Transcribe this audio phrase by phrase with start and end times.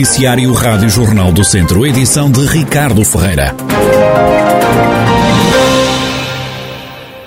[0.00, 3.54] Noticiário Rádio Jornal do Centro, edição de Ricardo Ferreira.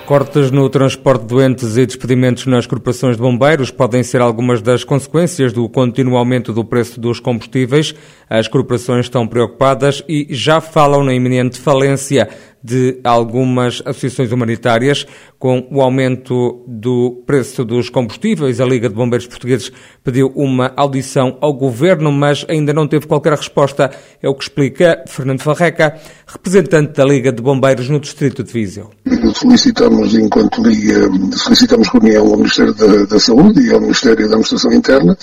[0.07, 4.83] Cortes no transporte de doentes e despedimentos nas corporações de bombeiros podem ser algumas das
[4.83, 7.94] consequências do contínuo aumento do preço dos combustíveis.
[8.28, 12.28] As corporações estão preocupadas e já falam na iminente falência
[12.64, 15.05] de algumas associações humanitárias.
[15.38, 19.71] Com o aumento do preço dos combustíveis, a Liga de Bombeiros Portugueses
[20.02, 23.91] pediu uma audição ao governo, mas ainda não teve qualquer resposta.
[24.22, 28.91] É o que explica Fernando Farreca, representante da Liga de Bombeiros no Distrito de Viseu.
[29.36, 34.72] Solicitamos, enquanto Liga, solicitamos reunião ao Ministério da, da, Saúde e ao Ministério da Administração
[34.72, 35.17] Interna,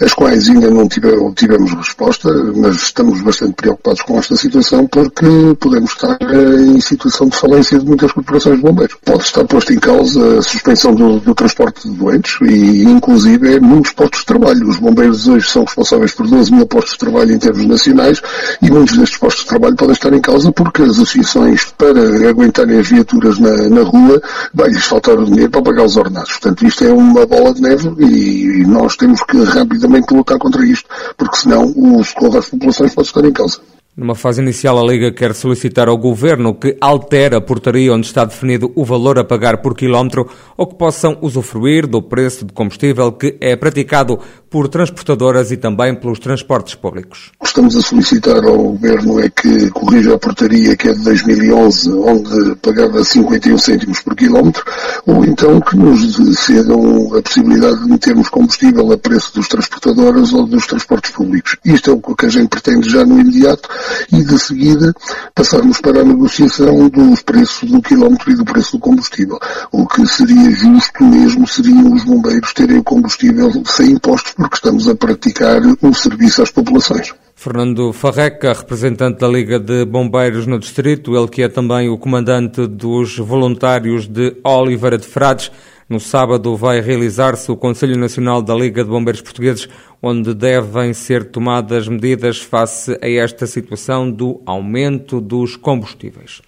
[0.00, 5.26] as quais ainda não tivemos, tivemos resposta, mas estamos bastante preocupados com esta situação porque
[5.60, 8.96] podemos estar em em situação de falência de muitas corporações de bombeiros.
[9.04, 13.92] Pode estar posto em causa a suspensão do, do transporte de doentes e, inclusive, muitos
[13.92, 14.68] postos de trabalho.
[14.68, 18.22] Os bombeiros hoje são responsáveis por 12 mil postos de trabalho em termos nacionais
[18.62, 22.78] e muitos destes postos de trabalho podem estar em causa porque as associações, para aguentarem
[22.78, 24.22] as viaturas na, na rua,
[24.54, 26.30] vai-lhes faltar o dinheiro para pagar os ordenados.
[26.32, 30.88] Portanto, isto é uma bola de neve e nós temos que rapidamente lutar contra isto,
[31.16, 33.58] porque senão o socorro às populações pode estar em causa.
[33.98, 38.24] Numa fase inicial, a Liga quer solicitar ao Governo que altere a portaria onde está
[38.24, 43.10] definido o valor a pagar por quilómetro ou que possam usufruir do preço de combustível
[43.10, 44.16] que é praticado
[44.48, 47.32] por transportadoras e também pelos transportes públicos.
[47.40, 51.02] O que estamos a solicitar ao Governo é que corrija a portaria que é de
[51.02, 54.64] 2011, onde pagava 51 cêntimos por quilómetro,
[55.06, 60.46] ou então que nos cedam a possibilidade de metermos combustível a preço dos transportadoras ou
[60.46, 61.56] dos transportes públicos.
[61.64, 63.68] Isto é o que a gente pretende já no imediato
[64.12, 64.92] e de seguida
[65.34, 69.38] passarmos para a negociação dos preços do quilómetro e do preço do combustível.
[69.72, 74.88] O que seria justo mesmo seriam os bombeiros terem o combustível sem impostos porque estamos
[74.88, 77.12] a praticar um serviço às populações.
[77.34, 82.66] Fernando Farreca, representante da Liga de Bombeiros no Distrito, ele que é também o comandante
[82.66, 85.48] dos voluntários de Oliveira de Frades.
[85.88, 89.66] No sábado vai realizar-se o Conselho Nacional da Liga de Bombeiros Portugueses,
[90.02, 96.42] onde devem ser tomadas medidas face a esta situação do aumento dos combustíveis.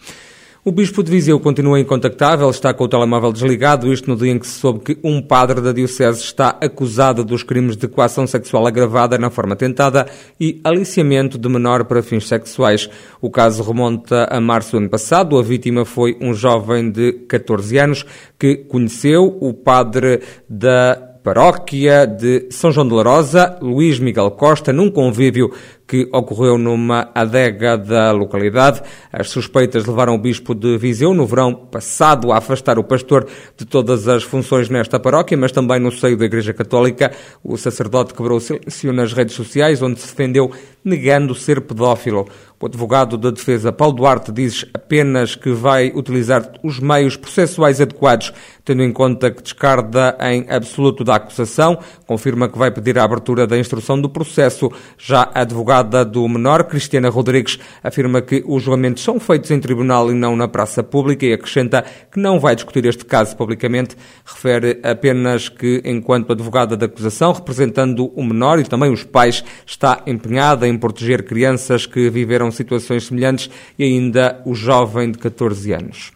[0.62, 4.38] O Bispo de Viseu continua incontactável, está com o telemóvel desligado, isto no dia em
[4.38, 8.66] que se soube que um padre da Diocese está acusado dos crimes de coação sexual
[8.66, 10.06] agravada na forma tentada
[10.38, 12.91] e aliciamento de menor para fins sexuais.
[13.22, 15.38] O caso remonta a março do ano passado.
[15.38, 18.04] A vítima foi um jovem de 14 anos
[18.38, 24.73] que conheceu o padre da paróquia de São João de la Rosa, Luís Miguel Costa,
[24.73, 25.51] num convívio
[25.91, 28.81] que ocorreu numa adega da localidade.
[29.13, 33.27] As suspeitas levaram o bispo de Viseu no verão passado a afastar o pastor
[33.57, 37.11] de todas as funções nesta paróquia, mas também no seio da Igreja Católica.
[37.43, 40.53] O sacerdote quebrou silêncio nas redes sociais, onde se defendeu
[40.85, 42.29] negando ser pedófilo.
[42.61, 48.33] O advogado da defesa, Paulo Duarte, diz apenas que vai utilizar os meios processuais adequados,
[48.65, 53.47] tendo em conta que descarda em absoluto da acusação, confirma que vai pedir a abertura
[53.47, 54.71] da instrução do processo.
[54.98, 60.10] Já a advogada do menor, Cristiana Rodrigues, afirma que os julgamentos são feitos em tribunal
[60.10, 63.97] e não na praça pública e acrescenta que não vai discutir este caso publicamente.
[64.25, 70.03] Refere apenas que, enquanto advogada da acusação, representando o menor e também os pais, está
[70.06, 76.12] empenhada em proteger crianças que viveram situações semelhantes e ainda o jovem de 14 anos.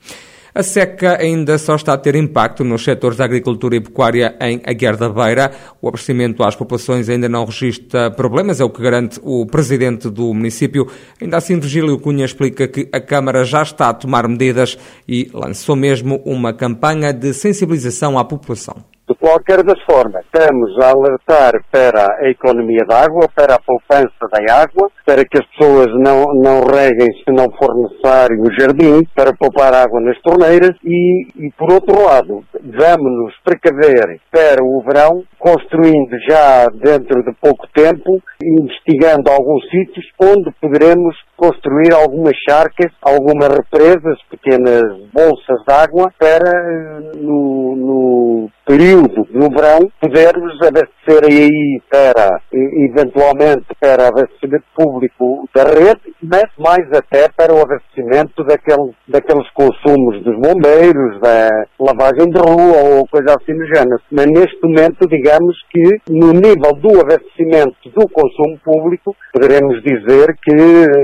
[0.57, 4.63] A seca ainda só está a ter impacto nos setores da agricultura e pecuária em
[4.65, 5.51] Aguiar da Beira.
[5.83, 10.33] O abastecimento às populações ainda não registra problemas, é o que garante o presidente do
[10.33, 10.87] município.
[11.21, 14.79] Ainda assim, Virgílio Cunha explica que a Câmara já está a tomar medidas
[15.09, 18.94] e lançou mesmo uma campanha de sensibilização à população.
[19.07, 24.09] De qualquer das formas, estamos a alertar para a economia da água, para a poupança
[24.33, 29.03] da água, para que as pessoas não, não reguem se não for necessário o jardim,
[29.15, 35.23] para poupar água nas torneiras e, e por outro lado, vamos-nos precaver para o verão,
[35.45, 43.49] construindo já dentro de pouco tempo, investigando alguns sítios onde poderemos construir algumas charcas, algumas
[43.49, 44.83] represas, pequenas
[45.13, 54.09] bolsas de água, para no, no período no verão podermos abastecer aí para, eventualmente, para
[54.09, 61.21] abastecimento público da rede, mas mais até para o abastecimento daquele, daqueles consumos dos bombeiros,
[61.21, 61.49] da
[61.79, 64.01] lavagem de rua ou coisa assim do género.
[64.11, 65.34] Mas neste momento, digamos
[65.71, 70.53] que no nível do abastecimento do consumo público, poderemos dizer que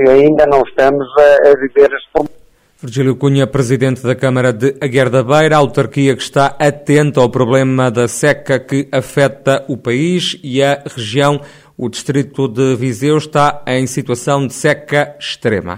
[0.09, 2.41] ainda não estamos a, a viver problema.
[2.83, 7.91] Virgílio Cunha, presidente da Câmara de Aguer da Beira, autarquia que está atenta ao problema
[7.91, 11.39] da seca que afeta o país e a região.
[11.77, 15.77] O distrito de Viseu está em situação de seca extrema.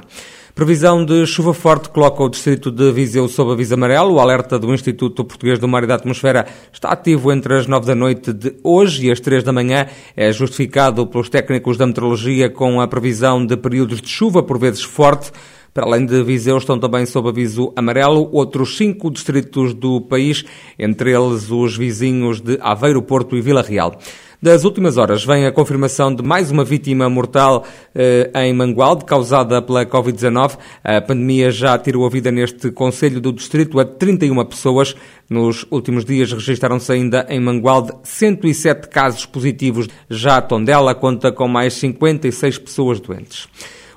[0.56, 4.14] Previsão de chuva forte coloca o distrito de Viseu sob aviso amarelo.
[4.14, 7.88] O alerta do Instituto Português do Mar e da Atmosfera está ativo entre as nove
[7.88, 9.88] da noite de hoje e as três da manhã.
[10.16, 14.84] É justificado pelos técnicos da meteorologia com a previsão de períodos de chuva, por vezes
[14.84, 15.32] forte.
[15.74, 20.46] Para além de Viseu, estão também sob aviso amarelo outros cinco distritos do país,
[20.78, 23.98] entre eles os vizinhos de Aveiro, Porto e Vila Real.
[24.44, 29.62] Das últimas horas vem a confirmação de mais uma vítima mortal eh, em Mangualde, causada
[29.62, 30.58] pela Covid-19.
[30.84, 34.98] A pandemia já tirou a vida neste Conselho do Distrito a 31 pessoas.
[35.30, 39.88] Nos últimos dias registaram-se ainda em Mangualde 107 casos positivos.
[40.10, 43.48] Já Tondela conta com mais 56 pessoas doentes.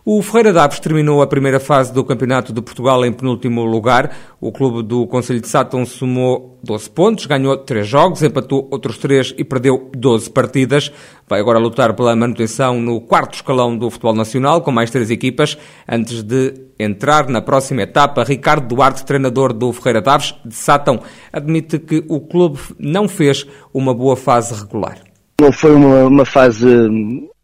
[0.09, 4.17] O Ferreira Daves terminou a primeira fase do Campeonato de Portugal em penúltimo lugar.
[4.41, 9.35] O clube do Conselho de Sátão somou 12 pontos, ganhou 3 jogos, empatou outros 3
[9.37, 10.93] e perdeu 12 partidas.
[11.29, 15.59] Vai agora lutar pela manutenção no quarto escalão do futebol nacional, com mais três equipas,
[15.89, 18.23] antes de entrar na próxima etapa.
[18.23, 21.01] Ricardo Duarte, treinador do Ferreira Daves, de Sátão,
[21.33, 23.45] admite que o clube não fez
[23.75, 24.99] uma boa fase regular.
[25.41, 26.65] Não foi uma, uma fase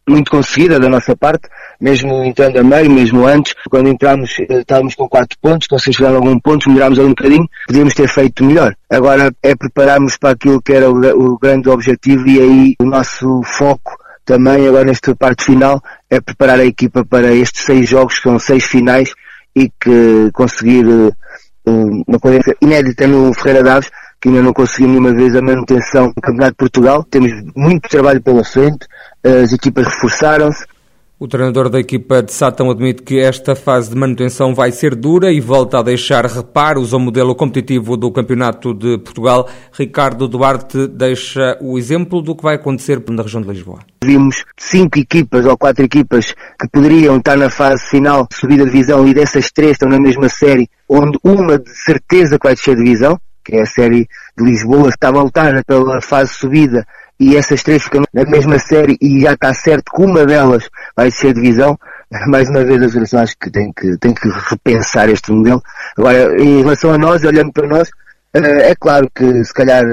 [0.08, 1.48] muito conseguida da nossa parte,
[1.80, 6.16] mesmo entrando a meio, mesmo antes, quando entramos, eh, estávamos com 4 pontos, vocês chegaram
[6.16, 8.74] a algum ponto, melhorámos ali um bocadinho, podíamos ter feito melhor.
[8.90, 13.42] Agora é prepararmos para aquilo que era o, o grande objetivo e aí o nosso
[13.44, 18.22] foco também agora nesta parte final é preparar a equipa para estes seis jogos, que
[18.22, 19.12] são seis finais
[19.54, 21.14] e que conseguir uh,
[21.66, 23.90] uma coisa inédita no Ferreira Daves,
[24.22, 27.04] que ainda não conseguimos nenhuma vez a manutenção do Campeonato de Portugal.
[27.10, 28.86] Temos muito trabalho pela frente,
[29.24, 30.64] as equipas reforçaram-se.
[31.18, 35.32] O treinador da equipa de Sátão admite que esta fase de manutenção vai ser dura
[35.32, 39.48] e volta a deixar reparos ao modelo competitivo do Campeonato de Portugal.
[39.72, 43.80] Ricardo Duarte deixa o exemplo do que vai acontecer na região de Lisboa.
[44.04, 48.72] Vimos cinco equipas ou quatro equipas que poderiam estar na fase final de subida de
[48.72, 52.74] divisão e dessas três estão na mesma série, onde uma de certeza que vai descer
[52.74, 56.86] de divisão, que é a série de Lisboa, está a lutar pela fase subida
[57.18, 61.10] e essas três ficam na mesma série e já está certo que uma delas vai
[61.10, 61.78] ser divisão,
[62.28, 65.62] mais uma vez a Federação acho que tem que, tem que repensar este modelo.
[65.96, 67.88] Agora, em relação a nós, olhando para nós,
[68.34, 69.84] eh, é claro que se calhar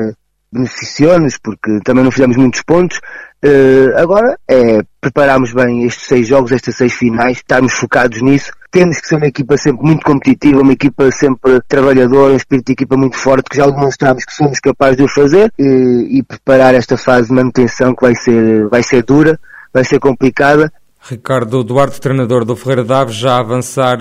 [0.52, 3.00] beneficiou-nos, porque também não fizemos muitos pontos.
[3.46, 8.52] Uh, agora é prepararmos bem estes seis jogos, estas seis finais, estarmos focados nisso.
[8.72, 12.74] Temos que ser uma equipa sempre muito competitiva, uma equipa sempre trabalhadora, um espírito de
[12.74, 16.76] equipa muito forte, que já demonstramos que somos capazes de o fazer e, e preparar
[16.76, 19.40] esta fase de manutenção que vai ser, vai ser dura,
[19.74, 20.72] vai ser complicada.
[21.02, 23.98] Ricardo Duarte, treinador do Ferreira Daves, já avançar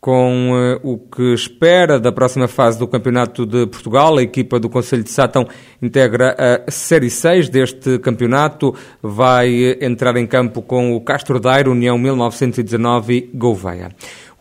[0.00, 4.16] com uh, o que espera da próxima fase do Campeonato de Portugal.
[4.16, 5.46] A equipa do Conselho de Sátão
[5.82, 6.34] integra
[6.66, 8.74] a Série 6 deste campeonato.
[9.02, 13.90] Vai eh, entrar em campo com o Castro Daire, União 1919 e Gouveia.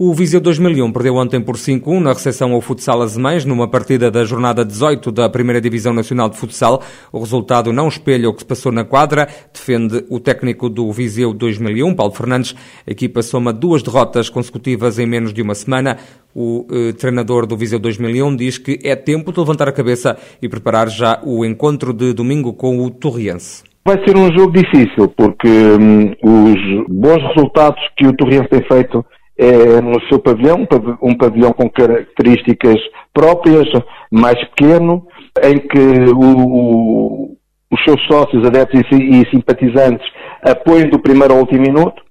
[0.01, 4.23] O Viseu 2001 perdeu ontem por 5-1 na recepção ao Futsal Azemães, numa partida da
[4.23, 6.81] jornada 18 da Primeira Divisão Nacional de Futsal.
[7.11, 11.33] O resultado não espelha o que se passou na quadra, defende o técnico do Viseu
[11.33, 12.55] 2001, Paulo Fernandes.
[12.87, 15.97] A equipa soma duas derrotas consecutivas em menos de uma semana.
[16.33, 20.47] O eh, treinador do Viseu 2001 diz que é tempo de levantar a cabeça e
[20.47, 23.65] preparar já o encontro de domingo com o Torriense.
[23.85, 29.03] Vai ser um jogo difícil, porque hum, os bons resultados que o Torriense tem feito
[29.39, 30.67] é no seu pavilhão,
[31.01, 32.75] um pavilhão com características
[33.13, 33.67] próprias,
[34.11, 35.07] mais pequeno,
[35.41, 37.37] em que o,
[37.71, 40.05] os seus sócios, adeptos e simpatizantes
[40.43, 42.01] apoiam do primeiro ao último minuto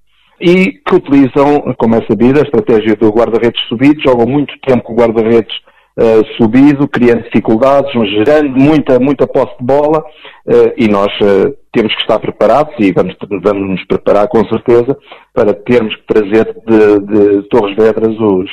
[0.41, 4.93] e que utilizam, como é sabido, a estratégia do guarda-redes subido, jogam muito tempo com
[4.93, 5.53] o guarda-redes
[5.99, 11.93] uh, subido, criando dificuldades, gerando muita, muita posse de bola uh, e nós uh, temos
[11.93, 14.97] que estar preparados e vamos, vamos nos preparar com certeza
[15.33, 18.49] para termos que trazer de, de Torres Vedras os,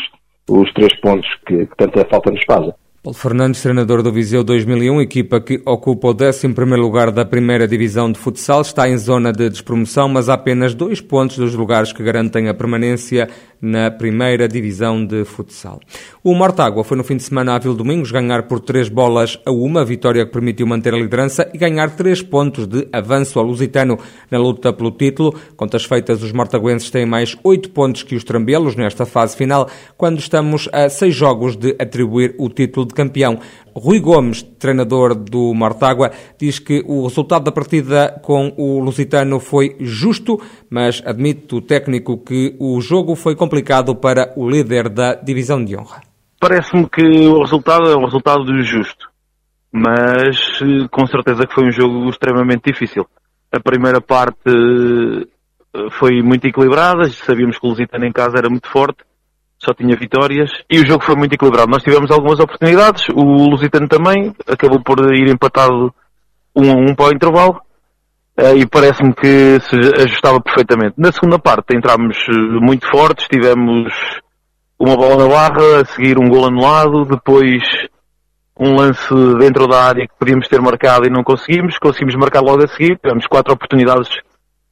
[0.50, 2.74] os três pontos que, que tanta falta nos fazem.
[3.06, 8.10] Paulo Fernandes, treinador do Viseu 2001, equipa que ocupa o 11 lugar da primeira divisão
[8.10, 12.02] de futsal, está em zona de despromoção, mas há apenas dois pontos dos lugares que
[12.02, 13.28] garantem a permanência
[13.60, 15.80] na primeira divisão de futsal.
[16.22, 19.50] O Mortágua foi no fim de semana à Vila Domingos ganhar por três bolas a
[19.50, 23.98] uma, vitória que permitiu manter a liderança e ganhar três pontos de avanço ao Lusitano
[24.30, 25.34] na luta pelo título.
[25.56, 30.18] Contas feitas, os mortaguenses têm mais oito pontos que os trambelos nesta fase final, quando
[30.18, 33.38] estamos a seis jogos de atribuir o título de campeão.
[33.74, 36.10] Rui Gomes, treinador do Mortágua,
[36.40, 42.16] diz que o resultado da partida com o Lusitano foi justo, mas admite o técnico
[42.24, 46.00] que o jogo foi complicado para o líder da divisão de honra.
[46.40, 49.08] Parece-me que o resultado é um resultado justo,
[49.72, 53.06] mas eh, com certeza que foi um jogo extremamente difícil.
[53.52, 58.68] A primeira parte eh, foi muito equilibrada, sabíamos que o Lusitano em casa era muito
[58.68, 59.04] forte,
[59.66, 61.70] só tinha vitórias e o jogo foi muito equilibrado.
[61.70, 65.92] Nós tivemos algumas oportunidades, o Lusitano também, acabou por ir empatado
[66.54, 67.60] um a um para o intervalo
[68.36, 70.94] eh, e parece-me que se ajustava perfeitamente.
[70.96, 72.16] Na segunda parte entramos
[72.62, 73.92] muito fortes, tivemos
[74.78, 77.62] uma bola na barra, a seguir um gol anulado, depois
[78.58, 82.64] um lance dentro da área que podíamos ter marcado e não conseguimos, conseguimos marcar logo
[82.64, 84.08] a seguir, tivemos quatro oportunidades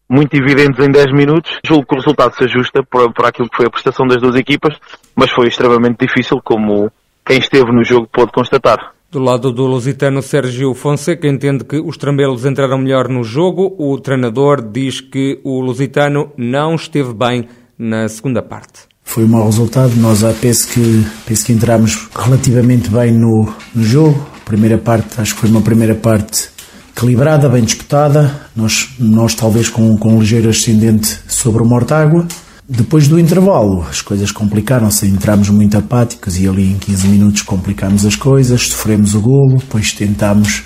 [0.09, 1.59] muito evidentes em 10 minutos.
[1.65, 4.37] Julgo que o resultado se ajusta para, para aquilo que foi a prestação das duas
[4.37, 4.77] equipas,
[5.15, 6.91] mas foi extremamente difícil, como
[7.25, 8.93] quem esteve no jogo pôde constatar.
[9.11, 13.75] Do lado do lusitano Sérgio Fonseca entende que os trambelos entraram melhor no jogo.
[13.79, 19.45] O treinador diz que o lusitano não esteve bem na segunda parte foi um mau
[19.45, 19.95] resultado.
[19.97, 24.27] Nós penso que, penso que entramos relativamente bem no, no jogo.
[24.45, 26.49] Primeira parte, acho que foi uma primeira parte
[26.97, 28.49] equilibrada, bem disputada.
[28.55, 32.27] Nós, nós talvez com, com um ligeiro ascendente sobre o Mortágua.
[32.67, 38.07] Depois do intervalo, as coisas complicaram-se, entramos muito apáticos e ali em 15 minutos complicámos
[38.07, 40.63] as coisas, sofremos o golo, depois tentámos,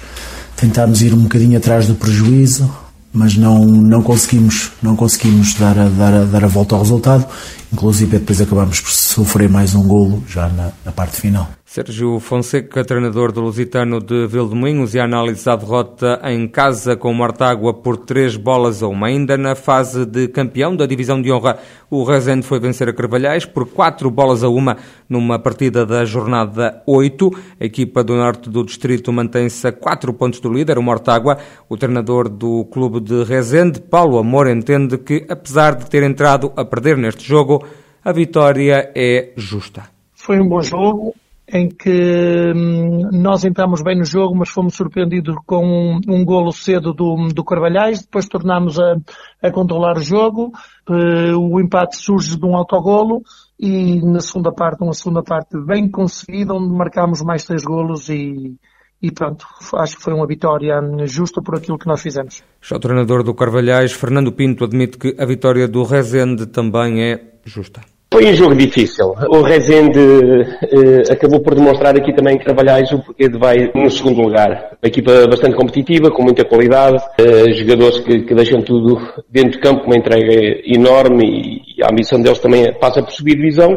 [0.55, 2.71] tentámos ir um bocadinho atrás do prejuízo,
[3.13, 7.27] mas não, não conseguimos, não conseguimos dar a, dar, a, dar a volta ao resultado,
[7.73, 11.58] inclusive depois acabamos por sofrer mais um golo já na, na parte final.
[11.71, 17.13] Sérgio Fonseca, treinador do Lusitano de Vildemunhos e a análise da derrota em casa com
[17.13, 19.09] Mortágua por três bolas a uma.
[19.09, 21.59] Ainda na fase de campeão da divisão de honra,
[21.91, 26.83] o Rezende foi vencer a Carvalhais por quatro bolas a uma numa partida da jornada
[26.87, 27.31] 8.
[27.61, 31.37] A equipa do norte do distrito mantém-se a quatro pontos do líder, o Mortágua.
[31.69, 36.65] O treinador do clube de Rezende, Paulo Amor, entende que, apesar de ter entrado a
[36.65, 37.63] perder neste jogo,
[38.03, 39.83] a vitória é justa.
[40.15, 41.15] Foi um bom jogo,
[41.51, 46.53] em que hum, nós entramos bem no jogo, mas fomos surpreendidos com um, um golo
[46.53, 48.97] cedo do, do Carvalhais, depois tornámos a,
[49.43, 50.53] a controlar o jogo,
[50.89, 53.23] uh, o empate surge de um autogolo
[53.59, 58.55] e na segunda parte, uma segunda parte bem conseguida, onde marcámos mais três golos e,
[59.01, 62.43] e pronto, acho que foi uma vitória justa por aquilo que nós fizemos.
[62.61, 67.39] Já o treinador do Carvalhais, Fernando Pinto, admite que a vitória do Rezende também é
[67.45, 67.81] justa.
[68.11, 69.15] Foi um jogo difícil.
[69.29, 73.91] O Rezende eh, acabou por demonstrar aqui também que Trabalhais o porquê de vai no
[73.91, 74.77] segundo lugar.
[74.83, 78.99] Uma equipa bastante competitiva, com muita qualidade, eh, jogadores que, que, deixam tudo
[79.29, 83.77] dentro de campo, uma entrega enorme e a ambição deles também passa por subir divisão.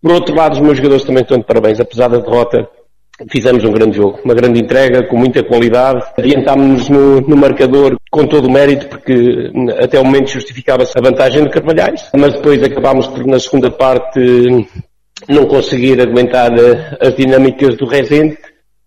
[0.00, 2.68] Por outro lado, os meus jogadores também estão de parabéns, apesar da derrota,
[3.30, 6.04] Fizemos um grande jogo, uma grande entrega, com muita qualidade.
[6.18, 9.50] Adiantámos-nos no, no, marcador com todo o mérito, porque
[9.82, 14.20] até o momento justificava-se a vantagem de Carvalhais, mas depois acabámos por, na segunda parte,
[15.28, 18.36] não conseguir aguentar eh, as dinâmicas do Rezende,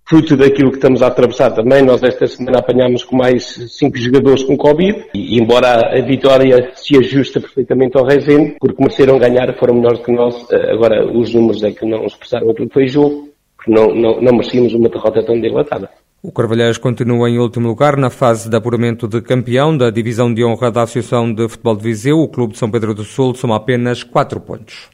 [0.07, 1.81] fruto daquilo que estamos a atravessar também.
[1.81, 3.45] Nós esta semana apanhámos com mais
[3.77, 9.17] cinco jogadores com Covid, e embora a vitória se ajusta perfeitamente ao Rezende, porque mereceram
[9.17, 12.73] ganhar, foram melhores que nós, eh, agora os números é que não expressaram aquilo que
[12.73, 13.28] foi jogo,
[13.67, 15.89] não, não, não merecíamos uma derrota tão dilatada.
[16.21, 20.43] O Carvalhais continua em último lugar na fase de apuramento de campeão da divisão de
[20.43, 22.19] honra da Associação de Futebol de Viseu.
[22.19, 24.89] O Clube de São Pedro do Sul soma apenas 4 pontos.